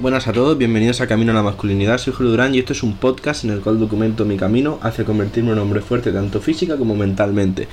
[0.00, 2.84] Buenas a todos, bienvenidos a Camino a la Masculinidad, soy Julio Durán y esto es
[2.84, 6.40] un podcast en el cual documento mi camino hacia convertirme en un hombre fuerte tanto
[6.40, 7.66] física como mentalmente.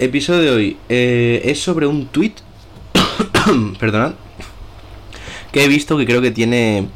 [0.00, 2.32] Episodio de hoy eh, es sobre un tweet,
[3.78, 4.14] perdonad,
[5.52, 6.88] que he visto que creo que tiene,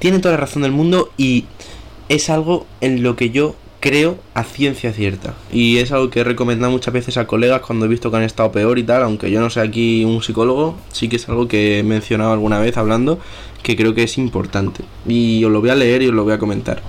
[0.00, 1.44] tiene toda la razón del mundo y
[2.08, 3.54] es algo en lo que yo
[3.84, 5.34] creo a ciencia cierta.
[5.52, 8.22] Y es algo que he recomendado muchas veces a colegas cuando he visto que han
[8.22, 11.48] estado peor y tal, aunque yo no sea aquí un psicólogo, sí que es algo
[11.48, 13.18] que he mencionado alguna vez hablando,
[13.62, 14.84] que creo que es importante.
[15.06, 16.80] Y os lo voy a leer y os lo voy a comentar.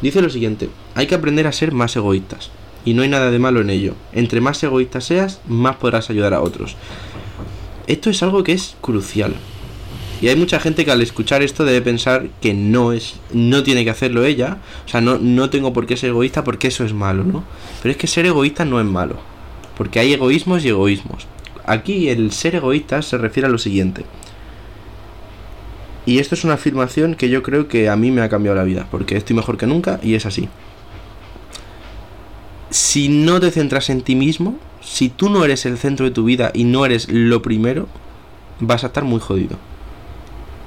[0.00, 2.50] Dice lo siguiente, hay que aprender a ser más egoístas.
[2.86, 3.92] Y no hay nada de malo en ello.
[4.14, 6.76] Entre más egoísta seas, más podrás ayudar a otros.
[7.86, 9.34] Esto es algo que es crucial.
[10.22, 13.82] Y hay mucha gente que al escuchar esto debe pensar que no es, no tiene
[13.82, 14.58] que hacerlo ella.
[14.86, 17.42] O sea, no, no tengo por qué ser egoísta porque eso es malo, ¿no?
[17.82, 19.16] Pero es que ser egoísta no es malo.
[19.76, 21.26] Porque hay egoísmos y egoísmos.
[21.66, 24.04] Aquí el ser egoísta se refiere a lo siguiente.
[26.06, 28.62] Y esto es una afirmación que yo creo que a mí me ha cambiado la
[28.62, 28.86] vida.
[28.92, 30.48] Porque estoy mejor que nunca y es así.
[32.70, 36.22] Si no te centras en ti mismo, si tú no eres el centro de tu
[36.22, 37.88] vida y no eres lo primero,
[38.60, 39.58] vas a estar muy jodido.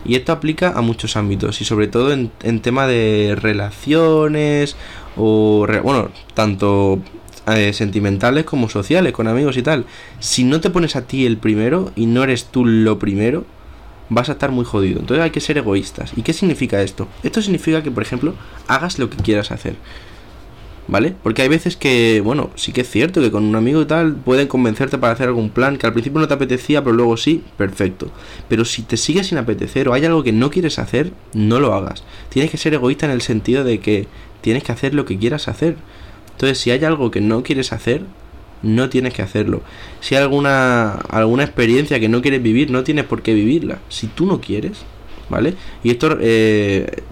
[0.05, 4.75] Y esto aplica a muchos ámbitos y sobre todo en, tema de relaciones
[5.17, 6.99] o, bueno, tanto
[7.47, 9.85] eh, sentimentales como sociales, con amigos y tal.
[10.19, 13.45] Si no te pones a ti el primero y no eres tú lo primero,
[14.09, 14.99] vas a estar muy jodido.
[14.99, 16.13] Entonces hay que ser egoístas.
[16.15, 17.07] ¿Y qué significa esto?
[17.23, 18.35] Esto significa que, por ejemplo,
[18.67, 19.75] hagas lo que quieras hacer.
[20.88, 21.16] ¿Vale?
[21.23, 24.16] Porque hay veces que, bueno, sí que es cierto que con un amigo y tal
[24.16, 27.44] pueden convencerte para hacer algún plan que al principio no te apetecía, pero luego sí,
[27.58, 28.09] perfecto.
[28.50, 31.73] Pero si te sigue sin apetecer o hay algo que no quieres hacer, no lo
[31.73, 32.03] hagas.
[32.30, 34.08] Tienes que ser egoísta en el sentido de que
[34.41, 35.75] tienes que hacer lo que quieras hacer.
[36.31, 38.03] Entonces, si hay algo que no quieres hacer,
[38.61, 39.61] no tienes que hacerlo.
[40.02, 43.79] Si hay alguna, alguna experiencia que no quieres vivir, no tienes por qué vivirla.
[43.90, 44.79] Si tú no quieres,
[45.29, 45.56] ¿vale?
[45.84, 47.03] Y esto eh,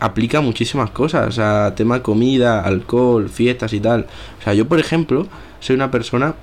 [0.00, 4.06] aplica muchísimas cosas, o sea, tema comida, alcohol, fiestas y tal.
[4.40, 5.26] O sea, yo por ejemplo,
[5.60, 6.34] soy una persona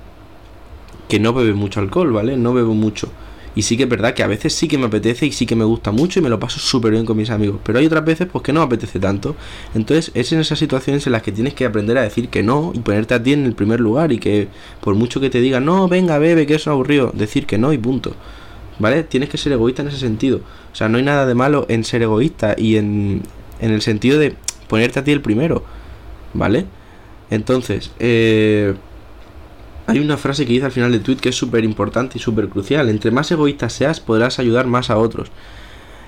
[1.08, 2.36] que no bebe mucho alcohol, ¿vale?
[2.36, 3.08] No bebo mucho.
[3.56, 5.56] Y sí que es verdad que a veces sí que me apetece y sí que
[5.56, 7.58] me gusta mucho y me lo paso súper bien con mis amigos.
[7.64, 9.34] Pero hay otras veces pues que no me apetece tanto.
[9.74, 12.72] Entonces es en esas situaciones en las que tienes que aprender a decir que no
[12.74, 14.48] y ponerte a ti en el primer lugar y que
[14.82, 17.72] por mucho que te digan, no, venga, bebe, que eso es aburrido, decir que no
[17.72, 18.14] y punto.
[18.78, 19.04] ¿Vale?
[19.04, 20.40] Tienes que ser egoísta en ese sentido.
[20.70, 23.22] O sea, no hay nada de malo en ser egoísta y en,
[23.60, 24.34] en el sentido de
[24.68, 25.64] ponerte a ti el primero,
[26.34, 26.66] ¿vale?
[27.30, 28.74] Entonces, eh,
[29.86, 32.48] hay una frase que dice al final del tweet que es súper importante y súper
[32.48, 32.88] crucial.
[32.88, 35.30] Entre más egoísta seas, podrás ayudar más a otros.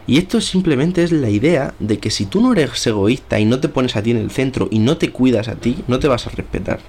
[0.06, 3.60] Y esto simplemente es la idea de que si tú no eres egoísta y no
[3.60, 6.08] te pones a ti en el centro y no te cuidas a ti, no te
[6.08, 6.80] vas a respetar.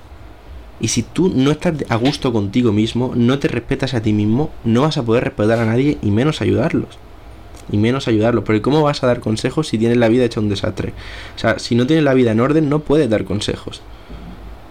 [0.80, 4.52] Y si tú no estás a gusto contigo mismo, no te respetas a ti mismo,
[4.64, 6.98] no vas a poder respetar a nadie y menos ayudarlos
[7.72, 8.44] y menos ayudarlo.
[8.44, 10.94] Porque ¿cómo vas a dar consejos si tienes la vida hecha un desastre?
[11.36, 13.82] O sea, si no tienes la vida en orden, no puedes dar consejos.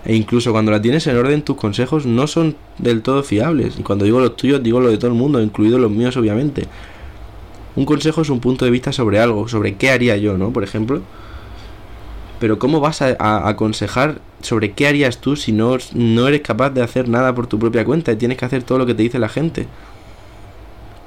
[0.05, 3.79] E incluso cuando la tienes en orden, tus consejos no son del todo fiables.
[3.79, 6.65] Y cuando digo los tuyos, digo lo de todo el mundo, incluidos los míos, obviamente.
[7.77, 10.51] Un consejo es un punto de vista sobre algo, sobre qué haría yo, ¿no?
[10.53, 11.03] Por ejemplo.
[12.41, 16.83] Pero ¿cómo vas a, aconsejar sobre qué harías tú si no, no eres capaz de
[16.83, 19.19] hacer nada por tu propia cuenta y tienes que hacer todo lo que te dice
[19.19, 19.67] la gente?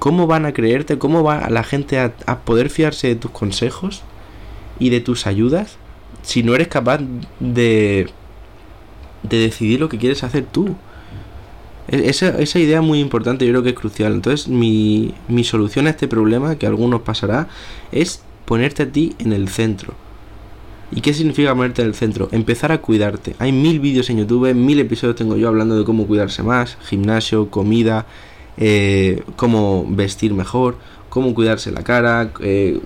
[0.02, 0.98] ¿Cómo van a creerte?
[0.98, 4.02] ¿Cómo va la gente a, poder fiarse de tus consejos
[4.80, 5.78] y de tus ayudas
[6.24, 7.02] si no eres capaz
[7.40, 8.10] de,
[9.22, 10.76] de decidir lo que quieres hacer tú?
[11.88, 14.14] E, esa, esa idea es muy importante, yo creo que es crucial.
[14.14, 17.48] Entonces, mi, mi solución a este problema, que a algunos pasará,
[17.92, 19.94] es ponerte a ti en el centro.
[20.92, 22.28] ¿Y qué significa ponerte en el centro?
[22.32, 23.36] Empezar a cuidarte.
[23.38, 27.52] Hay mil vídeos en YouTube, mil episodios tengo yo hablando de cómo cuidarse más, gimnasio,
[27.52, 28.08] comida,
[28.64, 30.78] eh, cómo vestir mejor,
[31.10, 32.80] cómo cuidarse la cara, eh,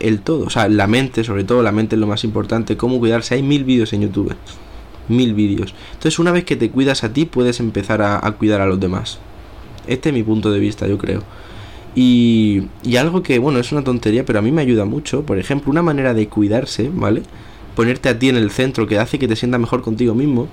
[0.00, 2.98] el todo, o sea, la mente, sobre todo la mente es lo más importante, cómo
[2.98, 3.36] cuidarse.
[3.36, 4.34] Hay mil vídeos en YouTube,
[5.08, 5.72] mil vídeos.
[5.92, 9.20] Entonces, una vez que te cuidas a ti, puedes empezar a, cuidar a los demás.
[9.86, 11.22] Este es mi punto de vista, yo creo.
[11.94, 15.22] Y, y, algo que, bueno, es una tontería, pero a mí me ayuda mucho.
[15.24, 17.22] Por ejemplo, una manera de cuidarse, ¿vale?
[17.76, 20.48] Ponerte a ti en el centro, que hace que te sientas mejor contigo mismo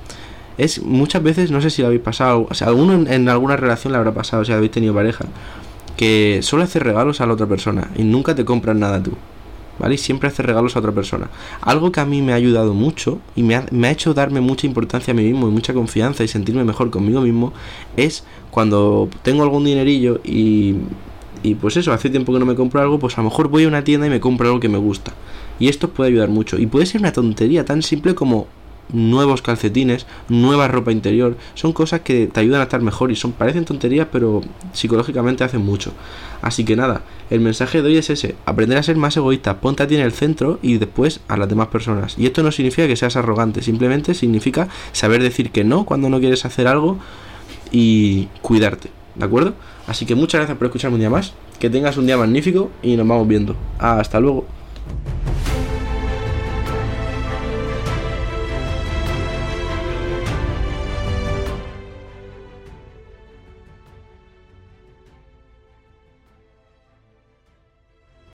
[0.58, 3.94] es muchas veces, no sé si lo habéis pasado, o sea, alguno en, alguna relación
[3.94, 5.26] le habrá pasado, si habéis tenido pareja,
[5.96, 9.12] que solo hace regalos a la otra persona y nunca te compran nada tú.
[9.80, 9.94] ¿Vale?
[9.94, 11.30] Y siempre hace regalos a otra persona.
[11.62, 14.42] Algo que a mí me ha ayudado mucho y me ha, me ha hecho darme
[14.42, 17.54] mucha importancia a mí mismo y mucha confianza y sentirme mejor conmigo mismo
[17.96, 20.78] es cuando tengo algún dinerillo y,
[21.44, 23.66] y pues eso, hace tiempo que no me compro algo, pues a lo mejor voy
[23.66, 25.14] a una tienda y me compro algo que me gusta.
[25.60, 26.58] Y esto puede ayudar mucho.
[26.58, 28.48] Y puede ser una tontería tan simple como
[28.92, 31.38] nuevos calcetines, nueva ropa interior.
[31.56, 34.42] Son cosas que te ayudan a estar mejor y son parecen tonterías, pero
[34.74, 35.94] psicológicamente hacen mucho.
[36.42, 39.84] Así que nada, el mensaje de hoy es ese, aprender a ser más egoísta, ponte
[39.84, 42.16] a ti en el centro y después a las demás personas.
[42.18, 46.20] Y esto no significa que seas arrogante, simplemente significa saber decir que no cuando no
[46.20, 47.00] quieres hacer algo
[47.72, 49.54] y cuidarte, ¿de acuerdo?
[49.88, 52.96] Así que muchas gracias por escucharme un día más, que tengas un día magnífico y
[52.98, 53.56] nos vamos viendo.
[53.80, 54.46] Hasta luego.